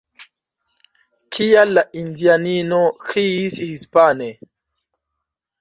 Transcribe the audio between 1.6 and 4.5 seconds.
la indianino kriis hispane?